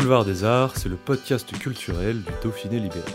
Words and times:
Boulevard 0.00 0.24
des 0.24 0.44
Arts, 0.44 0.78
c'est 0.78 0.88
le 0.88 0.96
podcast 0.96 1.52
culturel 1.58 2.22
du 2.22 2.32
Dauphiné 2.42 2.80
libéré. 2.80 3.12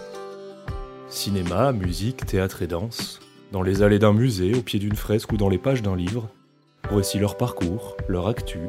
Cinéma, 1.10 1.72
musique, 1.72 2.28
théâtre 2.28 2.62
et 2.62 2.68
danse, 2.68 3.20
dans 3.52 3.64
les 3.64 3.82
allées 3.82 3.98
d'un 3.98 4.14
musée, 4.14 4.54
au 4.54 4.62
pied 4.62 4.78
d'une 4.78 4.96
fresque 4.96 5.32
ou 5.32 5.38
dans 5.38 5.50
les 5.50 5.58
pages 5.58 5.82
d'un 5.82 5.96
livre, 5.96 6.30
voici 6.92 7.18
leur 7.18 7.38
parcours, 7.38 7.98
leur 8.08 8.28
actu, 8.28 8.60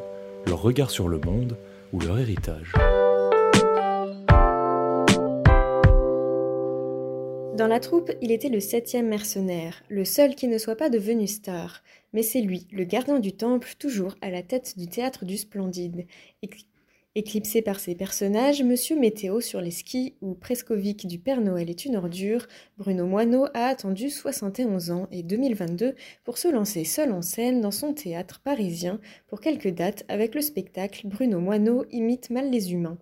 leur 0.47 0.63
regard 0.63 0.91
sur 0.91 1.09
le 1.09 1.19
monde 1.19 1.59
ou 1.93 2.01
leur 2.01 2.19
héritage. 2.19 2.73
Dans 7.55 7.69
la 7.69 7.81
troupe, 7.81 8.13
il 8.23 8.33
était 8.33 8.49
le 8.49 8.61
septième 8.61 9.09
mercenaire, 9.09 9.83
le 9.91 10.07
seul 10.07 10.35
qui 10.35 10.49
ne 10.49 10.57
soit 10.57 10.77
pas 10.77 10.89
devenu 10.89 11.27
star. 11.27 11.83
Mais 12.15 12.23
c'est 12.23 12.41
lui, 12.41 12.67
le 12.73 12.85
gardien 12.85 13.19
du 13.19 13.33
temple, 13.33 13.75
toujours 13.79 14.15
à 14.23 14.31
la 14.31 14.43
tête 14.43 14.79
du 14.79 14.89
théâtre 14.89 15.27
du 15.27 15.37
Splendide. 15.37 16.07
Éclipsé 17.19 17.63
par 17.63 17.81
ses 17.81 17.95
personnages, 17.95 18.63
Monsieur 18.63 18.95
Météo 18.95 19.41
sur 19.41 19.63
les 19.63 19.71
skis 19.71 20.17
ou 20.21 20.35
Prescovic 20.35 21.07
du 21.07 21.19
Père 21.19 21.41
Noël 21.41 21.71
est 21.71 21.87
une 21.87 21.97
ordure, 21.97 22.47
Bruno 22.77 23.07
Moineau 23.07 23.47
a 23.55 23.69
attendu 23.69 24.11
71 24.11 24.91
ans 24.91 25.09
et 25.11 25.23
2022 25.23 25.95
pour 26.25 26.37
se 26.37 26.49
lancer 26.49 26.85
seul 26.85 27.13
en 27.13 27.23
scène 27.23 27.63
dans 27.63 27.71
son 27.71 27.95
théâtre 27.95 28.43
parisien 28.45 29.01
pour 29.29 29.41
quelques 29.41 29.71
dates 29.71 30.05
avec 30.09 30.35
le 30.35 30.43
spectacle 30.43 31.07
Bruno 31.07 31.41
Moineau 31.41 31.87
imite 31.91 32.29
mal 32.29 32.51
les 32.51 32.75
humains. 32.75 32.99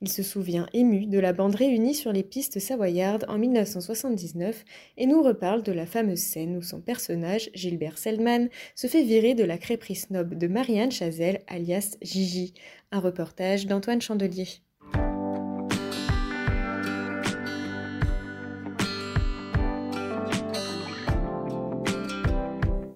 Il 0.00 0.08
se 0.08 0.22
souvient 0.22 0.66
ému 0.72 1.06
de 1.06 1.18
la 1.18 1.32
bande 1.32 1.54
réunie 1.54 1.94
sur 1.94 2.12
les 2.12 2.22
pistes 2.22 2.58
savoyardes 2.58 3.24
en 3.28 3.38
1979 3.38 4.64
et 4.96 5.06
nous 5.06 5.22
reparle 5.22 5.62
de 5.62 5.72
la 5.72 5.86
fameuse 5.86 6.20
scène 6.20 6.56
où 6.56 6.62
son 6.62 6.80
personnage, 6.80 7.50
Gilbert 7.54 7.98
Selman, 7.98 8.48
se 8.74 8.86
fait 8.86 9.02
virer 9.02 9.34
de 9.34 9.44
la 9.44 9.58
crêperie 9.58 9.94
snob 9.94 10.34
de 10.34 10.46
Marianne 10.46 10.92
Chazelle, 10.92 11.42
alias 11.46 11.96
Gigi. 12.02 12.54
Un 12.92 13.00
reportage 13.00 13.66
d'Antoine 13.66 14.00
Chandelier. 14.00 14.48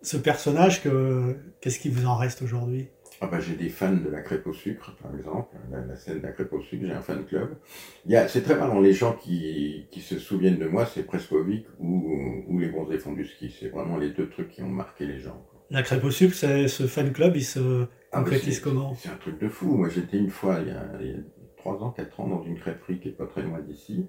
Ce 0.03 0.17
personnage, 0.17 0.83
que 0.83 1.37
qu'est-ce 1.61 1.79
qui 1.79 1.91
vous 1.91 2.07
en 2.07 2.17
reste 2.17 2.41
aujourd'hui? 2.41 2.89
Ah 3.21 3.27
bah, 3.27 3.41
j'ai 3.41 3.57
des 3.57 3.69
fans 3.69 3.93
de 3.97 4.09
la 4.09 4.21
crêpe 4.21 4.47
au 4.47 4.53
sucre, 4.53 4.95
par 5.03 5.13
exemple, 5.17 5.57
la, 5.73 5.81
la 5.85 5.97
scène 5.97 6.19
de 6.19 6.23
la 6.23 6.31
crêpe 6.33 6.53
au 6.53 6.61
sucre, 6.63 6.85
j'ai 6.87 6.93
un 6.93 7.01
fan 7.01 7.25
club. 7.25 7.57
Il 8.07 8.13
y 8.13 8.17
a, 8.17 8.29
c'est 8.29 8.43
très 8.43 8.57
marrant, 8.57 8.81
les 8.81 8.93
gens 8.93 9.13
qui, 9.15 9.87
qui 9.91 10.01
se 10.01 10.19
souviennent 10.21 10.59
de 10.59 10.67
moi, 10.67 10.87
c'est 10.87 11.03
Prescovic 11.03 11.67
ou, 11.81 12.45
ou 12.47 12.59
les 12.61 12.69
bons 12.69 12.87
fonds 12.99 13.13
du 13.15 13.25
ski. 13.25 13.51
C'est 13.59 13.69
vraiment 13.71 13.97
les 13.97 14.11
deux 14.11 14.29
trucs 14.29 14.51
qui 14.51 14.63
ont 14.63 14.69
marqué 14.69 15.05
les 15.05 15.19
gens. 15.19 15.45
quoi. 15.51 15.61
La 15.71 15.83
crêpe 15.83 16.05
au 16.05 16.11
sucre, 16.13 16.35
c'est 16.35 16.69
ce 16.69 16.87
fan 16.87 17.13
club, 17.13 17.35
il 17.37 17.45
se 17.45 17.59
Ah, 18.13 18.21
bah, 18.21 18.23
concrétise 18.23 18.61
comment? 18.61 18.95
C'est 18.95 19.09
un 19.09 19.17
truc 19.17 19.39
de 19.41 19.49
fou. 19.49 19.77
Moi, 19.77 19.89
j'étais 19.89 20.19
une 20.19 20.31
fois, 20.31 20.59
il 20.61 20.69
y, 20.69 20.71
a, 20.71 20.85
il 21.01 21.07
y 21.09 21.15
a 21.15 21.19
3 21.57 21.83
ans, 21.83 21.91
4 21.91 22.21
ans, 22.21 22.29
dans 22.29 22.43
une 22.45 22.59
crêperie 22.59 23.01
qui 23.01 23.09
est 23.09 23.13
pas 23.13 23.27
très 23.27 23.43
loin 23.43 23.59
d'ici, 23.61 24.07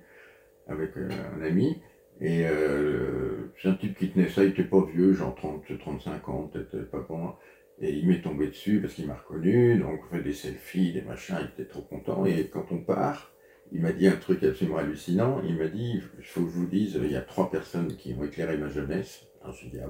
avec 0.67 0.95
euh, 0.97 1.09
un 1.35 1.41
ami. 1.41 1.81
Et 2.21 2.45
euh, 2.45 3.51
c'est 3.61 3.69
un 3.69 3.73
type 3.73 3.97
qui 3.97 4.11
tenait 4.11 4.29
ça, 4.29 4.43
il 4.43 4.51
était 4.51 4.63
pas 4.63 4.85
vieux, 4.85 5.13
genre 5.13 5.33
30, 5.35 5.63
35 5.79 6.29
ans, 6.29 6.49
peut-être 6.53 6.91
pas 6.91 6.99
bon. 7.07 7.33
Et 7.81 7.93
il 7.93 8.07
m'est 8.07 8.21
tombé 8.21 8.47
dessus 8.47 8.81
parce 8.81 8.93
qu'il 8.93 9.07
m'a 9.07 9.15
reconnu, 9.15 9.77
donc 9.79 10.01
on 10.03 10.15
fait 10.15 10.21
des 10.21 10.33
selfies, 10.33 10.91
des 10.91 11.01
machins, 11.01 11.37
il 11.39 11.45
était 11.45 11.69
trop 11.69 11.81
content. 11.81 12.25
Et 12.25 12.47
quand 12.47 12.65
on 12.71 12.79
part, 12.79 13.31
il 13.71 13.81
m'a 13.81 13.93
dit 13.93 14.07
un 14.07 14.17
truc 14.17 14.43
absolument 14.43 14.77
hallucinant. 14.77 15.41
Il 15.47 15.57
m'a 15.57 15.67
dit, 15.67 16.01
il 16.17 16.25
faut 16.25 16.41
que 16.41 16.49
je 16.49 16.55
vous 16.55 16.65
dise, 16.65 16.99
il 17.01 17.11
y 17.11 17.15
a 17.15 17.21
trois 17.21 17.49
personnes 17.49 17.95
qui 17.95 18.13
ont 18.13 18.23
éclairé 18.23 18.57
ma 18.57 18.67
jeunesse. 18.67 19.27
Alors 19.41 19.55
je 19.55 19.67
dis, 19.69 19.77
ah 19.79 19.89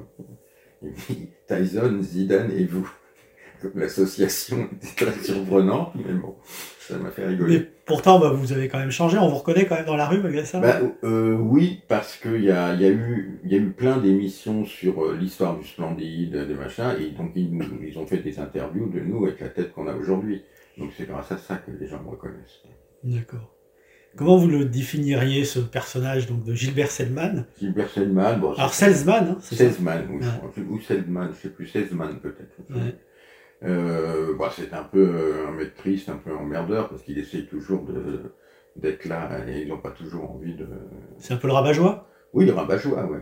dit, 0.82 1.30
Tyson, 1.48 2.02
Zidane 2.02 2.52
et 2.52 2.66
vous. 2.66 2.90
L'association 3.76 4.70
était 4.74 5.06
très 5.06 5.20
surprenante, 5.24 5.92
mais 5.96 6.14
bon, 6.14 6.36
ça 6.80 6.98
m'a 6.98 7.12
fait 7.12 7.26
rigoler. 7.26 7.60
Mais 7.60 7.66
pourtant, 7.86 8.20
bah, 8.20 8.32
vous 8.32 8.52
avez 8.54 8.68
quand 8.68 8.80
même 8.80 8.92
changé, 8.92 9.18
on 9.18 9.28
vous 9.30 9.36
reconnaît 9.38 9.66
quand 9.66 9.76
même 9.76 9.86
dans 9.86 9.96
la 9.96 10.08
rue 10.08 10.22
malgré 10.22 10.46
ça 10.46 10.60
Bah, 10.60 10.80
euh, 11.04 11.36
oui, 11.36 11.82
parce 11.88 12.16
qu'il 12.18 12.44
y 12.44 12.52
a, 12.52 12.74
y, 12.76 12.86
a 12.86 12.90
eu, 12.90 13.40
y 13.46 13.56
a 13.56 13.58
eu 13.58 13.72
plein 13.72 13.98
d'émissions 13.98 14.66
sur 14.66 15.04
euh, 15.06 15.16
l'histoire 15.20 15.58
du 15.58 15.68
Splendide, 15.68 16.36
des 16.48 16.54
machins, 16.56 16.96
et 17.00 17.12
donc 17.12 17.32
ils, 17.36 17.56
nous- 17.56 17.80
ils 17.86 17.98
ont 18.00 18.06
fait 18.06 18.18
des 18.18 18.40
interviews 18.40 18.90
de 18.90 19.00
nous 19.00 19.26
avec 19.26 19.40
la 19.40 19.50
tête 19.50 19.72
qu'on 19.74 19.88
a 19.88 19.94
aujourd'hui. 19.94 20.44
Donc 20.78 20.92
c'est 20.98 21.08
grâce 21.08 21.32
à 21.32 21.38
ça 21.38 21.58
que 21.58 21.72
les 21.72 21.88
gens 21.88 22.02
me 22.04 22.10
reconnaissent. 22.10 22.64
D'accord. 23.04 23.54
Comment 24.16 24.38
vous 24.38 24.48
le 24.48 24.66
définiriez, 24.66 25.46
ce 25.46 25.60
personnage 25.60 26.26
donc, 26.28 26.44
de 26.44 26.54
Gilbert 26.54 26.90
Selman? 26.90 27.46
Gilbert 27.60 27.90
Selman, 27.90 28.40
bon, 28.40 28.54
Alors, 28.54 28.74
Selzman, 28.74 29.28
hein, 29.30 29.38
oui, 30.58 30.64
ou 30.68 30.80
Selman, 30.82 31.30
je 31.32 31.42
sais 31.44 31.50
plus, 31.50 31.68
Selzman 31.68 32.20
peut-être. 32.20 32.58
Ouais. 32.72 32.96
Euh, 33.64 34.36
bah, 34.38 34.50
c'est 34.56 34.74
un 34.74 34.84
peu 34.84 35.00
euh, 35.00 35.48
un 35.50 35.52
mec 35.52 35.76
triste, 35.76 36.10
un 36.10 36.18
peu 36.18 36.34
emmerdeur, 36.36 36.90
parce 36.90 37.04
qu'il 37.04 37.18
essaye 37.18 37.48
toujours 37.48 37.84
de 37.86 38.34
d'être 38.76 39.06
là, 39.06 39.46
et 39.48 39.62
ils 39.64 39.68
n'ont 39.68 39.82
pas 39.82 39.92
toujours 39.92 40.32
envie 40.32 40.56
de, 40.56 40.68
C'est 41.18 41.34
un 41.34 41.38
peu 41.38 41.48
le 41.48 41.54
rabat-joie? 41.54 42.08
Oui, 42.34 42.46
le 42.46 42.54
rabat-joie, 42.54 43.06
ouais. 43.06 43.20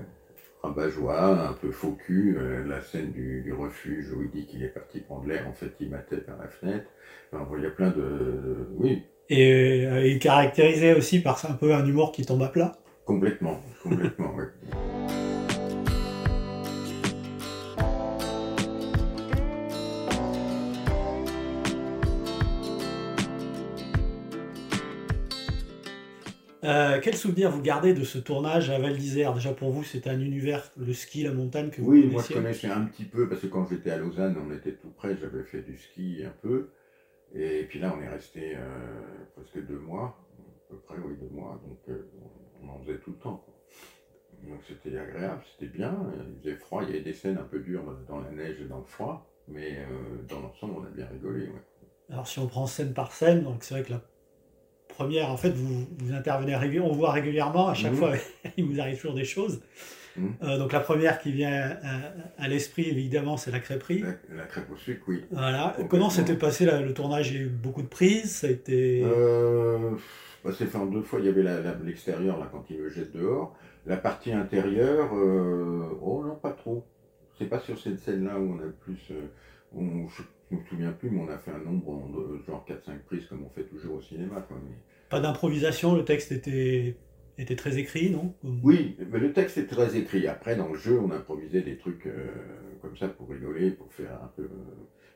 Rabat-joie, 0.63 1.49
un 1.49 1.53
peu 1.53 1.71
faux 1.71 1.93
cul, 1.93 2.37
euh, 2.37 2.65
la 2.67 2.81
scène 2.81 3.11
du, 3.11 3.41
du 3.43 3.53
refuge 3.53 4.11
où 4.13 4.21
il 4.23 4.29
dit 4.31 4.45
qu'il 4.45 4.63
est 4.63 4.69
parti 4.69 4.99
prendre 5.01 5.27
l'air, 5.27 5.47
en 5.47 5.53
fait 5.53 5.73
il 5.79 5.89
matait 5.89 6.17
par 6.17 6.37
la 6.37 6.47
fenêtre. 6.47 6.87
Enfin, 7.33 7.47
il 7.57 7.63
y 7.63 7.67
a 7.67 7.71
plein 7.71 7.91
de... 7.91 8.67
Oui, 8.77 9.03
Et 9.29 9.85
euh, 9.85 10.05
il 10.05 10.15
est 10.17 10.19
caractérisé 10.19 10.93
aussi 10.93 11.21
par 11.21 11.43
un 11.49 11.53
peu 11.53 11.73
un 11.73 11.85
humour 11.85 12.11
qui 12.11 12.25
tombe 12.25 12.43
à 12.43 12.49
plat? 12.49 12.73
complètement, 13.05 13.63
complètement, 13.81 14.35
ouais. 14.35 14.49
Euh, 26.67 26.99
quel 27.01 27.15
souvenir 27.15 27.49
vous 27.49 27.61
gardez 27.61 27.93
de 27.93 28.03
ce 28.03 28.17
tournage 28.17 28.69
à 28.69 28.77
Val 28.77 28.97
d'Isère? 28.97 29.33
Déjà 29.33 29.53
pour 29.53 29.71
vous, 29.71 29.83
c'était 29.83 30.09
un 30.09 30.19
univers, 30.19 30.69
le 30.75 30.91
ski, 30.91 31.23
la 31.23 31.31
montagne 31.31 31.69
que 31.69 31.79
vous 31.81 31.91
Oui, 31.91 32.07
moi 32.07 32.21
je 32.27 32.33
connaissais 32.33 32.67
un 32.67 32.83
petit 32.85 33.05
peu, 33.05 33.29
parce 33.29 33.41
que 33.41 33.47
quand 33.47 33.65
j'étais 33.69 33.91
à 33.91 33.97
Lausanne, 33.97 34.35
on 34.45 34.53
était 34.53 34.73
tout 34.73 34.89
près, 34.89 35.15
j'avais 35.15 35.43
fait 35.43 35.61
du 35.61 35.77
ski 35.77 36.23
un 36.25 36.33
peu. 36.41 36.71
Et 37.33 37.63
puis 37.69 37.79
là, 37.79 37.95
on 37.97 38.01
est 38.01 38.09
resté 38.09 38.55
euh, 38.55 38.59
presque 39.35 39.65
deux 39.65 39.79
mois, 39.79 40.27
à 40.39 40.73
peu 40.73 40.77
près, 40.79 40.97
oui, 40.97 41.15
deux 41.21 41.33
mois, 41.33 41.61
donc 41.65 41.79
euh, 41.87 42.09
on 42.61 42.69
en 42.69 42.79
faisait 42.83 42.97
tout 42.97 43.11
le 43.11 43.17
temps. 43.17 43.43
quoi. 43.45 43.53
Donc 44.49 44.59
c'était 44.67 44.97
agréable, 44.97 45.41
c'était 45.53 45.71
bien, 45.71 45.97
il 46.35 46.41
faisait 46.41 46.55
froid, 46.57 46.83
il 46.83 46.89
y 46.89 46.91
avait 46.91 47.01
des 47.01 47.13
scènes 47.13 47.37
un 47.37 47.43
peu 47.43 47.59
dures 47.59 47.83
dans 48.09 48.19
la 48.19 48.29
neige 48.31 48.59
et 48.61 48.65
dans 48.65 48.79
le 48.79 48.85
froid, 48.85 49.31
mais 49.47 49.79
dans 50.27 50.41
l'ensemble, 50.41 50.75
on 50.79 50.83
a 50.83 50.89
bien 50.89 51.07
rigolé. 51.07 51.47
ouais. 51.47 51.61
Alors 52.09 52.27
si 52.27 52.39
on 52.39 52.47
prend 52.47 52.67
scène 52.67 52.93
par 52.93 53.13
scène, 53.13 53.43
donc 53.43 53.63
c'est 53.63 53.73
vrai 53.73 53.83
que 53.83 53.93
la 53.93 54.01
première, 54.97 55.29
en 55.31 55.37
fait, 55.37 55.51
vous, 55.51 55.85
vous 55.99 56.13
intervenez 56.13 56.55
régulièrement, 56.55 56.89
on 56.89 56.93
vous 56.93 56.99
voit 56.99 57.11
régulièrement, 57.11 57.67
à 57.69 57.73
chaque 57.75 57.91
Mhm. 57.93 57.97
fois, 57.97 58.11
il 58.57 58.65
vous 58.65 58.79
arrive 58.79 58.95
toujours 58.99 59.15
des 59.15 59.25
choses. 59.25 59.61
Mhm. 60.15 60.33
Euh, 60.41 60.57
donc 60.57 60.71
la 60.73 60.79
première 60.79 61.19
qui 61.19 61.31
vient 61.31 61.77
à, 61.83 62.43
à 62.43 62.47
l'esprit, 62.47 62.89
évidemment, 62.89 63.37
c'est 63.37 63.51
la 63.51 63.59
crêperie. 63.59 63.99
La, 64.01 64.15
la 64.37 64.43
crêpe 64.45 64.69
au 64.73 64.75
sucre, 64.75 65.03
oui. 65.07 65.23
Voilà. 65.31 65.75
Comment 65.89 66.09
s'était 66.09 66.35
passé 66.35 66.65
la- 66.65 66.81
le 66.81 66.93
tournage? 66.93 67.31
Il 67.31 67.35
y 67.37 67.39
a 67.39 67.43
eu 67.43 67.49
beaucoup 67.49 67.83
de 67.83 67.87
prises, 67.87 68.31
ça 68.37 68.47
a 68.47 68.49
été... 68.49 69.03
Euh, 69.05 69.91
bah, 70.43 70.51
c'est 70.57 70.65
fait 70.65 70.77
en 70.79 70.87
deux 70.87 71.03
fois. 71.03 71.19
Il 71.19 71.25
y 71.27 71.29
avait 71.29 71.43
l'extérieur, 71.85 72.39
là, 72.39 72.47
quand 72.51 72.65
il 72.71 72.79
me 72.81 72.89
jette 72.89 73.11
dehors. 73.15 73.55
La 73.85 73.97
partie 73.97 74.31
intérieure, 74.33 75.09
euh, 75.13 75.89
oh 76.01 76.23
non, 76.25 76.35
pas 76.35 76.51
trop. 76.51 76.83
C'est 77.37 77.45
pas 77.49 77.59
sur 77.59 77.77
cette 77.79 77.99
scène-là 77.99 78.39
où 78.39 78.53
on 78.55 78.59
a 78.59 78.63
le 78.65 78.71
plus. 78.73 79.11
on, 79.75 80.07
je 80.09 80.23
ne 80.51 80.57
me 80.59 80.65
souviens 80.65 80.91
plus, 80.93 81.09
mais 81.11 81.21
on 81.21 81.29
a 81.29 81.37
fait 81.37 81.51
un 81.51 81.59
nombre 81.63 81.91
de 82.15 82.43
genre 82.47 82.65
4-5 82.67 82.99
prises 83.05 83.25
comme 83.27 83.43
on 83.45 83.49
fait 83.49 83.63
toujours 83.65 83.97
au 83.97 84.01
cinéma. 84.01 84.41
Quoi. 84.47 84.57
Mais- 84.63 84.75
Pas 85.09 85.19
d'improvisation, 85.19 85.95
le 85.95 86.03
texte 86.03 86.31
était, 86.31 86.97
était 87.37 87.55
très 87.55 87.77
écrit, 87.77 88.09
non 88.09 88.33
Oui, 88.63 88.97
mais 89.09 89.19
le 89.19 89.31
texte 89.33 89.57
est 89.57 89.67
très 89.67 89.95
écrit. 89.97 90.27
Après, 90.27 90.55
dans 90.55 90.67
le 90.69 90.77
jeu, 90.77 90.99
on 90.99 91.11
improvisait 91.11 91.61
des 91.61 91.77
trucs 91.77 92.05
euh, 92.07 92.27
comme 92.81 92.97
ça 92.97 93.07
pour 93.07 93.29
rigoler, 93.29 93.71
pour 93.71 93.91
faire 93.93 94.21
un 94.23 94.27
peu. 94.35 94.43
euh, 94.43 94.47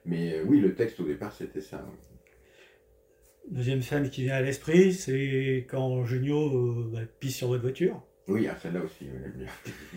Mais 0.05 0.35
euh, 0.35 0.43
oui, 0.47 0.59
le 0.61 0.75
texte 0.75 0.99
au 0.99 1.05
départ, 1.05 1.33
c'était 1.33 1.61
ça. 1.61 1.85
Deuxième 3.49 3.81
scène 3.81 4.09
qui 4.09 4.23
vient 4.23 4.35
à 4.35 4.41
l'esprit, 4.41 4.93
c'est 4.93 5.65
quand 5.69 6.05
Junio 6.05 6.85
bah, 6.85 6.99
pisse 7.19 7.35
sur 7.38 7.47
votre 7.49 7.63
voiture. 7.63 8.01
Oui, 8.27 8.47
ah, 8.47 8.55
celle-là 8.61 8.81
aussi, 8.83 9.05
bien. 9.35 9.47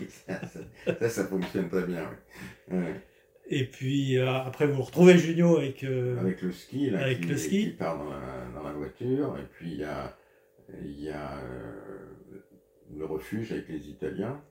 ça, 0.09 0.41
ça, 0.47 0.59
ça, 0.99 1.09
ça 1.09 1.25
fonctionne 1.27 1.69
très 1.69 1.85
bien. 1.85 2.09
oui. 2.71 2.77
Ouais. 2.77 3.01
Et 3.47 3.65
puis 3.65 4.17
euh, 4.17 4.31
après, 4.31 4.65
vous 4.67 4.81
retrouvez 4.81 5.17
Junio 5.17 5.57
avec. 5.57 5.83
euh, 5.83 6.17
Avec 6.19 6.41
le 6.41 6.51
ski, 6.51 6.89
là, 6.89 6.99
Avec 7.03 7.21
qui, 7.21 7.27
le 7.27 7.37
ski. 7.37 7.63
qui 7.65 7.69
part 7.71 7.97
dans 7.97 8.09
la, 8.09 8.47
dans 8.55 8.63
la 8.63 8.73
voiture. 8.73 9.37
Et 9.37 9.45
puis 9.53 9.71
il 9.73 9.77
y 9.79 9.83
a, 9.83 10.17
il 10.83 10.99
y 11.01 11.09
a 11.09 11.37
euh, 11.37 11.73
le 12.95 13.05
refuge 13.05 13.51
avec 13.51 13.69
les 13.69 13.87
Italiens. 13.89 14.41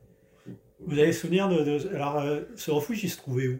Vous 0.81 0.99
avez 0.99 1.12
souvenir 1.12 1.49
de. 1.49 1.64
de- 1.64 1.88
alors, 1.94 2.23
ce 2.56 2.70
refuge, 2.70 3.02
il 3.05 3.08
se 3.11 3.17
trouvait 3.17 3.49
où? 3.49 3.58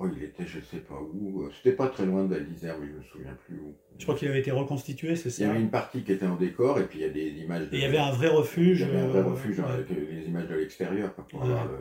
Oh, 0.00 0.06
il 0.16 0.22
était, 0.22 0.46
je 0.46 0.60
sais 0.60 0.76
pas 0.78 0.94
où. 1.12 1.42
euh, 1.42 1.50
C'était 1.56 1.74
pas 1.76 1.88
très 1.88 2.06
loin 2.06 2.22
de 2.24 2.32
Val 2.32 2.46
d'Isère, 2.46 2.76
mais 2.80 2.86
je 2.86 2.92
me 2.92 3.02
souviens 3.02 3.36
plus 3.46 3.58
où. 3.58 3.74
Je 3.98 4.04
crois 4.04 4.14
qu'il 4.14 4.28
avait 4.28 4.38
été 4.38 4.52
reconstitué, 4.52 5.16
c'est 5.16 5.28
Il 5.28 5.32
y 5.32 5.44
ça 5.44 5.50
avait 5.50 5.60
une 5.60 5.70
partie 5.70 6.02
qui 6.04 6.12
était 6.12 6.26
en 6.26 6.36
décor, 6.36 6.78
et 6.78 6.84
puis 6.86 7.00
il 7.00 7.02
y 7.02 7.04
a 7.04 7.08
des 7.10 7.26
images. 7.42 7.64
Et 7.72 7.76
il 7.76 7.80
y 7.80 7.84
avait 7.84 7.98
un 7.98 8.12
vrai 8.12 8.28
refuge. 8.28 8.80
Il 8.80 8.86
y 8.86 8.90
avait 8.90 9.00
un 9.00 9.08
vrai 9.08 9.18
euh, 9.20 9.24
refuge 9.30 9.58
avec 9.58 9.88
les 9.90 10.22
images 10.28 10.46
de 10.46 10.54
l'extérieur 10.54 11.12
pour, 11.14 11.40
Ouais. 11.40 11.46
avoir 11.48 11.66
le, 11.66 11.78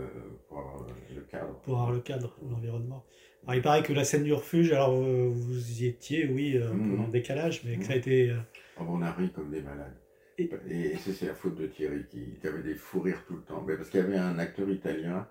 pour 0.50 0.58
avoir 0.60 0.88
le- 0.88 1.16
le 1.16 1.22
cadre. 1.22 1.60
pour 1.62 1.74
avoir 1.76 1.92
le 1.92 2.00
cadre, 2.00 2.36
l'environnement. 2.50 3.06
Alors, 3.46 3.56
il 3.56 3.62
paraît 3.62 3.84
que 3.84 3.94
la 3.94 4.04
scène 4.04 4.24
du 4.24 4.34
refuge, 4.34 4.72
alors 4.74 4.96
euh, 4.96 5.30
vous 5.32 5.82
y 5.84 5.86
étiez, 5.86 6.28
oui, 6.28 6.58
euh, 6.58 6.74
Mhm. 6.74 7.00
en 7.02 7.08
décalage, 7.10 7.62
mais 7.66 7.78
que 7.78 7.84
ça 7.86 7.92
a 7.94 7.96
Mhm. 7.98 8.02
été. 8.02 8.30
euh, 8.32 8.38
Oh, 8.80 8.84
on 8.90 9.02
a 9.04 9.12
ri 9.12 9.32
comme 9.32 9.52
des 9.52 9.62
malades. 9.62 9.96
Et- 10.40 10.50
Et, 10.70 10.96
c'est 10.98 11.14
c'est 11.14 11.26
la 11.28 11.34
faute 11.36 11.56
de 11.56 11.66
Thierry 11.68 12.06
qui, 12.10 12.36
qui 12.40 12.48
avait 12.48 12.62
des 12.64 12.76
fous 12.76 13.00
rires 13.02 13.24
tout 13.28 13.36
le 13.36 13.42
temps. 13.42 13.64
Mais 13.68 13.76
parce 13.76 13.90
qu'il 13.90 14.00
y 14.00 14.04
avait 14.04 14.18
un 14.18 14.38
acteur 14.40 14.70
italien 14.70 15.28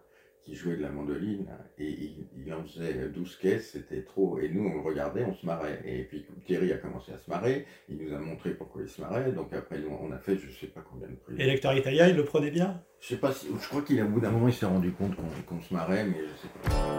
qui 0.46 0.54
jouait 0.54 0.76
de 0.76 0.82
la 0.82 0.90
mandoline 0.90 1.48
et 1.76 1.88
il, 1.88 2.28
il 2.38 2.54
en 2.54 2.62
faisait 2.62 3.08
12 3.08 3.36
caisses, 3.36 3.72
c'était 3.72 4.02
trop. 4.02 4.38
Et 4.38 4.48
nous, 4.48 4.64
on 4.64 4.74
le 4.74 4.80
regardait, 4.80 5.24
on 5.24 5.34
se 5.34 5.44
marrait. 5.44 5.82
Et 5.84 6.04
puis 6.04 6.24
Thierry 6.44 6.72
a 6.72 6.78
commencé 6.78 7.12
à 7.12 7.18
se 7.18 7.28
marrer, 7.28 7.66
il 7.88 7.96
nous 7.96 8.14
a 8.14 8.18
montré 8.18 8.50
pourquoi 8.50 8.82
il 8.82 8.88
se 8.88 9.00
marrait. 9.00 9.32
Donc 9.32 9.52
après, 9.52 9.80
nous, 9.80 9.90
on 10.00 10.12
a 10.12 10.18
fait 10.18 10.36
je 10.36 10.48
sais 10.52 10.68
pas 10.68 10.82
combien 10.88 11.08
de 11.08 11.16
prises. 11.16 11.40
Et 11.40 11.46
l'acteur 11.46 11.76
italien, 11.76 12.06
il 12.06 12.14
le 12.14 12.24
prenait 12.24 12.52
bien? 12.52 12.80
Je 13.00 13.08
sais 13.08 13.16
pas 13.16 13.32
si, 13.32 13.48
je 13.48 13.68
crois 13.68 13.82
qu'il 13.82 14.00
au 14.00 14.06
bout 14.06 14.20
d'un 14.20 14.30
moment, 14.30 14.46
il 14.46 14.54
s'est 14.54 14.66
rendu 14.66 14.92
compte 14.92 15.16
qu'on 15.16 15.56
qu'on 15.56 15.60
se 15.60 15.74
marrait, 15.74 16.04
mais 16.04 16.20
je 16.20 16.42
sais 16.42 16.48
pas. 16.62 16.96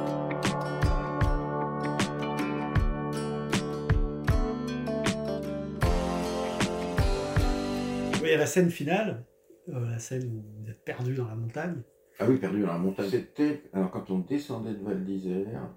Oui, 8.22 8.34
à 8.34 8.38
la 8.38 8.46
scène 8.46 8.70
finale, 8.70 9.24
euh, 9.70 9.90
la 9.90 10.00
scène 10.00 10.26
où 10.26 10.62
vous 10.62 10.70
êtes 10.70 10.84
perdu 10.84 11.14
dans 11.14 11.30
la 11.30 11.36
montagne. 11.36 11.82
Ah 12.20 12.26
oui, 12.28 12.38
perdu 12.38 12.62
dans 12.62 12.68
la 12.68 12.78
montagne. 12.78 13.08
C'était, 13.10 13.62
alors 13.74 13.92
quand 13.92 14.10
on 14.10 14.20
descendait 14.20 14.74
de 14.74 14.84
Val 14.84 15.04
d'Isère, 15.04 15.70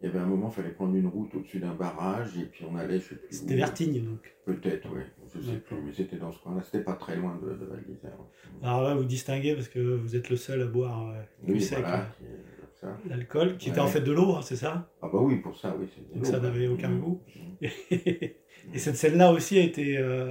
il 0.00 0.06
y 0.06 0.08
avait 0.08 0.18
un 0.18 0.26
moment, 0.26 0.48
il 0.50 0.54
fallait 0.54 0.74
prendre 0.74 0.94
une 0.94 1.06
route 1.06 1.34
au-dessus 1.34 1.58
d'un 1.58 1.74
barrage, 1.74 2.36
et 2.38 2.44
puis 2.44 2.64
on 2.70 2.76
allait, 2.76 2.98
je 2.98 3.08
sais 3.10 3.14
plus 3.16 3.26
C'était. 3.34 3.56
Vertigne, 3.56 4.04
donc. 4.04 4.36
Peut-être, 4.44 4.88
oui, 4.92 5.00
je 5.34 5.40
sais 5.40 5.46
D'accord. 5.52 5.78
plus, 5.78 5.86
mais 5.86 5.92
c'était 5.92 6.16
dans 6.16 6.30
ce 6.32 6.38
coin-là, 6.40 6.62
c'était 6.62 6.84
pas 6.84 6.94
très 6.94 7.16
loin 7.16 7.38
de, 7.42 7.54
de 7.54 7.64
Val 7.64 7.82
d'Isère. 7.86 8.12
Alors 8.62 8.82
là, 8.82 8.94
vous 8.94 9.04
distinguez 9.04 9.54
parce 9.54 9.68
que 9.68 9.78
vous 9.78 10.14
êtes 10.16 10.28
le 10.28 10.36
seul 10.36 10.62
à 10.62 10.66
boire 10.66 11.08
euh, 11.08 11.22
du 11.44 11.54
Oui, 11.54 11.60
sec, 11.62 11.78
voilà, 11.80 12.08
euh, 12.22 12.36
ça. 12.80 12.96
l'alcool, 13.08 13.56
qui 13.56 13.70
était 13.70 13.80
en 13.80 13.86
fait 13.86 14.00
de 14.02 14.12
l'eau, 14.12 14.34
hein, 14.34 14.42
c'est 14.42 14.56
ça? 14.56 14.92
Ah 15.00 15.08
bah 15.12 15.18
oui, 15.20 15.36
pour 15.36 15.56
ça, 15.56 15.74
oui. 15.78 15.86
Donc 16.14 16.26
ça 16.26 16.40
n'avait 16.40 16.66
aucun 16.68 16.90
Mhm. 16.90 17.00
goût. 17.00 17.22
Et 18.74 18.78
cette 18.78 18.96
scène-là 18.96 19.32
aussi 19.32 19.58
a 19.58 19.62
été, 19.62 19.96
euh, 19.98 20.30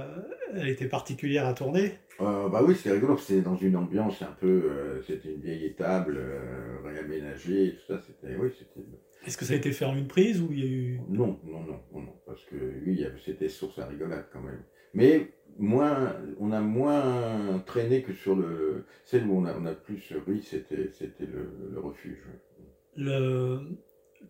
elle 0.54 0.68
était 0.68 0.88
particulière 0.88 1.46
à 1.46 1.54
tourner. 1.54 1.92
Euh, 2.20 2.48
bah 2.48 2.62
oui, 2.66 2.74
c'était 2.74 2.92
rigolo, 2.92 3.16
c'était 3.18 3.42
dans 3.42 3.56
une 3.56 3.76
ambiance 3.76 4.22
un 4.22 4.34
peu, 4.40 4.46
euh, 4.46 5.02
c'était 5.02 5.34
une 5.34 5.40
vieille 5.40 5.66
étable 5.66 6.16
euh, 6.16 6.78
réaménagée, 6.84 7.66
et 7.66 7.72
tout 7.74 7.86
ça, 7.86 8.00
c'était, 8.00 8.36
oui, 8.36 8.50
c'était... 8.58 8.86
Est-ce 9.26 9.36
que 9.36 9.44
ça 9.44 9.54
a 9.54 9.56
été 9.56 9.72
fait 9.72 9.84
en 9.84 9.96
une 9.96 10.06
prise 10.06 10.40
ou 10.40 10.48
il 10.50 10.58
y 10.58 10.62
a 10.62 10.70
eu... 10.70 11.00
Non, 11.08 11.38
non, 11.44 11.60
non, 11.60 11.80
non, 11.92 12.00
non, 12.00 12.14
parce 12.24 12.44
que 12.44 12.56
oui, 12.86 13.04
c'était 13.24 13.48
source 13.48 13.78
à 13.78 13.86
rigolade 13.86 14.26
quand 14.32 14.40
même. 14.40 14.62
Mais 14.94 15.34
moins, 15.58 16.16
on 16.38 16.52
a 16.52 16.60
moins 16.60 17.62
traîné 17.66 18.02
que 18.02 18.12
sur 18.12 18.36
le, 18.36 18.84
celle 19.04 19.26
où 19.26 19.36
on 19.36 19.44
a, 19.44 19.54
on 19.58 19.66
a 19.66 19.74
plus 19.74 20.14
ri, 20.26 20.42
c'était, 20.42 20.90
c'était 20.92 21.26
le, 21.26 21.50
le 21.72 21.80
refuge. 21.80 22.22
Le 22.96 23.60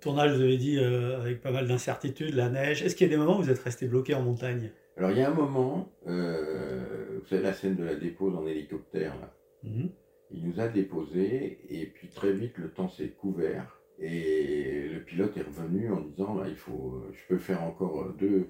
tournage, 0.01 0.35
vous 0.35 0.43
avez 0.43 0.57
dit, 0.57 0.79
euh, 0.79 1.21
avec 1.21 1.41
pas 1.41 1.51
mal 1.51 1.67
d'incertitudes, 1.67 2.35
la 2.35 2.49
neige. 2.49 2.83
Est-ce 2.83 2.95
qu'il 2.95 3.07
y 3.07 3.11
a 3.11 3.13
des 3.13 3.19
moments 3.19 3.39
où 3.39 3.43
vous 3.43 3.51
êtes 3.51 3.63
resté 3.63 3.87
bloqué 3.87 4.15
en 4.15 4.23
montagne? 4.23 4.71
Alors 4.97 5.11
il 5.11 5.19
y 5.19 5.23
a 5.23 5.31
un 5.31 5.35
moment, 5.35 5.93
euh, 6.07 7.19
vous 7.21 7.27
savez 7.27 7.43
la 7.43 7.53
scène 7.53 7.77
de 7.77 7.85
la 7.85 7.95
dépose 7.95 8.35
en 8.35 8.47
hélicoptère 8.47 9.15
là. 9.21 9.35
Mhm. 9.65 9.91
Il 10.33 10.49
nous 10.49 10.61
a 10.61 10.69
déposé 10.69 11.59
et 11.69 11.87
puis 11.87 12.09
très 12.09 12.33
vite 12.33 12.59
le 12.59 12.71
temps 12.71 12.89
s'est 12.89 13.11
couvert 13.11 13.79
et 14.01 14.89
le 14.93 15.01
pilote 15.01 15.37
est 15.37 15.43
revenu 15.43 15.93
en 15.93 16.01
disant 16.01 16.35
là, 16.35 16.47
il 16.49 16.57
faut, 16.57 17.03
je 17.13 17.21
peux 17.29 17.39
faire 17.39 17.63
encore 17.63 18.13
deux, 18.19 18.49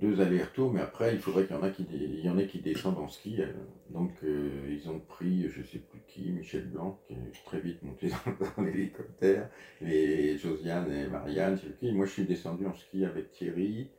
deux 0.00 0.20
allers-retours 0.20 0.72
mais 0.72 0.80
après 0.80 1.14
il 1.14 1.20
faudrait 1.20 1.44
qu'il 1.46 1.56
y 1.56 1.58
en 1.58 1.62
a 1.62 1.70
il 1.90 2.20
y 2.20 2.28
en 2.28 2.38
ait 2.38 2.46
qui 2.46 2.60
descendent 2.60 2.98
en 2.98 3.08
ski. 3.08 3.36
euh. 3.40 3.46
Donc 3.90 4.12
euh, 4.24 4.48
ils 4.68 4.88
ont 4.88 5.00
pris 5.00 5.48
je 5.48 5.62
sais 5.62 5.78
plus 5.78 6.00
qui, 6.06 6.30
Michel 6.30 6.66
Blanc 6.66 6.98
qui 7.06 7.14
est 7.14 7.44
très 7.44 7.60
vite 7.60 7.82
monté 7.82 8.10
dans, 8.56 8.62
l'hélicoptère 8.62 9.48
et 9.80 10.36
Josiane 10.38 10.92
et 10.92 11.06
Marianne, 11.08 11.58
je 11.62 11.70
qui. 11.70 11.92
Moi 11.92 12.06
je 12.06 12.12
suis 12.12 12.24
descendu 12.24 12.66
en 12.66 12.74
ski 12.74 13.04
avec 13.04 13.30
Thierry. 13.30 13.90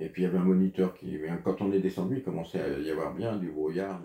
Et 0.00 0.08
puis 0.08 0.22
il 0.22 0.26
y 0.26 0.28
avait 0.28 0.38
un 0.38 0.44
moniteur 0.44 0.94
qui. 0.94 1.18
Quand 1.44 1.60
on 1.60 1.72
est 1.72 1.80
descendu, 1.80 2.18
il 2.18 2.22
commençait 2.22 2.60
à 2.60 2.68
y 2.78 2.90
avoir 2.90 3.12
bien 3.14 3.36
du 3.36 3.50
brouillard. 3.50 4.00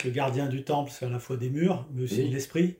Êtes 0.00 0.04
le 0.04 0.10
gardien 0.10 0.48
du 0.48 0.62
temple, 0.64 0.90
c'est 0.92 1.06
à 1.06 1.10
la 1.10 1.18
fois 1.18 1.36
des 1.36 1.50
murs, 1.50 1.86
mais 1.92 2.02
aussi 2.04 2.22
Oui. 2.22 2.28
de 2.28 2.34
l'esprit. 2.34 2.76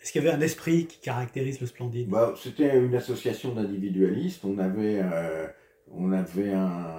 Est-ce 0.00 0.12
qu'il 0.12 0.22
y 0.22 0.26
avait 0.28 0.36
un 0.36 0.40
esprit 0.40 0.86
qui 0.86 0.98
caractérise 1.00 1.60
le 1.60 1.66
splendide? 1.66 2.08
Bah, 2.08 2.34
C'était 2.36 2.78
une 2.78 2.94
association 2.94 3.52
d'individualistes. 3.54 4.44
On 4.44 4.58
avait, 4.58 5.00
euh, 5.02 5.46
on 5.92 6.12
avait 6.12 6.52
un, 6.52 6.96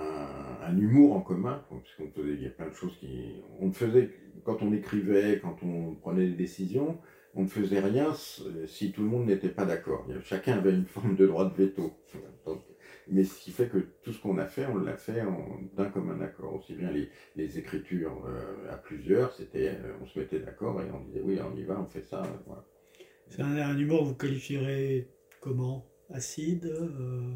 un 0.63 0.77
humour 0.77 1.15
en 1.15 1.21
commun, 1.21 1.63
parce 1.69 1.81
qu'on 1.97 2.09
faisait, 2.11 2.33
il 2.33 2.43
y 2.43 2.47
a 2.47 2.49
plein 2.49 2.67
de 2.67 2.73
choses 2.73 2.97
qui. 2.99 3.35
On 3.61 3.71
faisait, 3.71 4.09
quand 4.43 4.61
on 4.61 4.73
écrivait, 4.73 5.39
quand 5.41 5.55
on 5.63 5.95
prenait 5.95 6.25
des 6.27 6.35
décisions, 6.35 6.97
on 7.35 7.43
ne 7.43 7.47
faisait 7.47 7.79
rien 7.79 8.13
si 8.67 8.91
tout 8.91 9.01
le 9.03 9.07
monde 9.07 9.27
n'était 9.27 9.49
pas 9.49 9.63
d'accord. 9.65 10.05
Chacun 10.23 10.57
avait 10.57 10.71
une 10.71 10.85
forme 10.85 11.15
de 11.15 11.25
droit 11.27 11.49
de 11.49 11.53
veto. 11.55 11.93
Donc, 12.45 12.59
mais 13.11 13.23
ce 13.23 13.39
qui 13.39 13.51
fait 13.51 13.67
que 13.67 13.77
tout 14.03 14.13
ce 14.13 14.21
qu'on 14.21 14.37
a 14.37 14.45
fait, 14.45 14.65
on 14.67 14.77
l'a 14.77 14.95
fait 14.97 15.21
d'un 15.75 15.85
commun 15.89 16.19
accord. 16.21 16.55
Aussi 16.55 16.73
bien 16.73 16.91
les, 16.91 17.09
les 17.35 17.57
écritures 17.57 18.23
euh, 18.27 18.71
à 18.73 18.77
plusieurs, 18.77 19.33
c'était, 19.33 19.69
euh, 19.69 19.93
on 20.01 20.05
se 20.05 20.17
mettait 20.19 20.39
d'accord 20.39 20.81
et 20.81 20.85
on 20.91 20.99
disait 21.01 21.21
oui, 21.23 21.39
on 21.41 21.55
y 21.57 21.63
va, 21.63 21.79
on 21.79 21.85
fait 21.87 22.03
ça. 22.03 22.21
voilà. 22.45 22.63
C'est 23.27 23.41
un, 23.41 23.55
un 23.57 23.77
humour 23.77 24.01
que 24.01 24.05
vous 24.05 24.15
qualifierez 24.15 25.09
comment? 25.41 25.85
Acide 26.11 26.65
euh, 26.65 27.33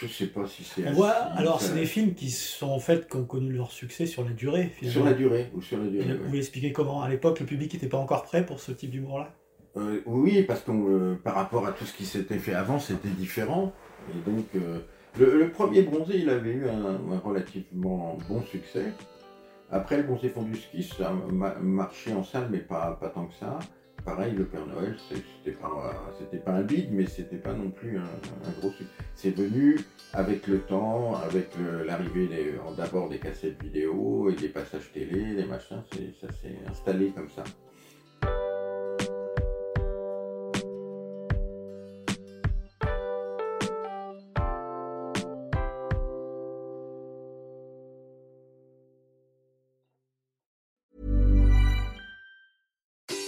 Je 0.00 0.08
sais 0.08 0.26
pas 0.26 0.44
si 0.46 0.64
c'est. 0.64 0.88
On 0.88 0.92
voit, 0.92 1.10
acide, 1.12 1.38
alors 1.38 1.60
c'est 1.60 1.74
des 1.74 1.86
films 1.86 2.14
qui 2.14 2.30
sont 2.30 2.66
en 2.68 2.80
fait, 2.80 3.08
qui 3.08 3.16
ont 3.16 3.24
connu 3.24 3.52
leur 3.52 3.70
succès 3.70 4.06
sur 4.06 4.24
la 4.24 4.32
durée. 4.32 4.72
Sur 4.80 4.90
Finalement. 4.90 5.04
la 5.04 5.14
durée, 5.14 5.46
ou 5.54 5.60
sur 5.62 5.78
la 5.78 5.86
Et 5.86 5.90
durée. 5.90 6.04
vous 6.04 6.10
ouais. 6.14 6.24
pouvez 6.26 6.38
expliquer 6.38 6.72
comment? 6.72 7.02
À 7.02 7.08
l'époque, 7.08 7.38
le 7.38 7.46
public 7.46 7.72
n'était 7.74 7.88
pas 7.88 7.98
encore 7.98 8.24
prêt 8.24 8.44
pour 8.44 8.58
ce 8.60 8.72
type 8.72 8.90
d'humour-là? 8.90 9.32
Euh, 9.76 10.00
oui, 10.06 10.42
parce 10.42 10.62
que 10.62 11.14
par 11.16 11.34
rapport 11.34 11.66
à 11.66 11.72
tout 11.72 11.84
ce 11.84 11.94
qui 11.94 12.04
s'était 12.06 12.38
fait 12.38 12.54
avant, 12.54 12.78
c'était 12.78 13.08
différent. 13.08 13.72
Et 14.14 14.30
donc, 14.30 14.46
euh, 14.54 14.78
le, 15.18 15.50
premier 15.50 15.82
bronzé, 15.82 16.18
il 16.18 16.30
avait 16.30 16.52
eu 16.52 16.66
un, 16.68 17.18
relativement 17.18 18.16
bon 18.28 18.42
succès. 18.42 18.92
Après, 19.70 19.96
le 19.98 20.04
bronzé 20.04 20.28
fondu 20.28 20.56
ski, 20.56 20.82
ça 20.82 21.08
a 21.08 21.12
ma- 21.32 21.56
marché 21.56 22.12
en 22.12 22.22
salle, 22.22 22.48
mais 22.50 22.58
pas, 22.60 22.96
pas 23.00 23.08
tant 23.08 23.26
que 23.26 23.34
ça. 23.34 23.58
Pareil, 24.04 24.34
le 24.34 24.44
Père 24.44 24.64
Noël, 24.66 24.94
c'était 25.08 25.56
pas, 25.56 25.92
pas 26.44 26.52
un 26.52 26.62
bide, 26.62 26.92
mais 26.92 27.06
c'était 27.06 27.38
pas 27.38 27.52
non 27.52 27.70
plus 27.70 27.98
un, 27.98 28.02
un 28.02 28.60
gros 28.60 28.70
succès. 28.70 28.92
C'est 29.16 29.36
venu 29.36 29.80
avec 30.12 30.46
le 30.46 30.60
temps, 30.60 31.16
avec 31.16 31.48
l'arrivée 31.84 32.30
d'abord 32.76 33.08
des 33.08 33.18
cassettes 33.18 33.60
vidéo 33.60 34.30
et 34.30 34.34
des 34.34 34.48
passages 34.48 34.92
télé, 34.92 35.34
des 35.34 35.44
machins, 35.44 35.82
ça 36.20 36.28
s'est 36.30 36.56
installé 36.70 37.10
comme 37.16 37.28
ça. 37.28 37.42